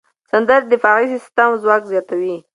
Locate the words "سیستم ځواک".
1.13-1.81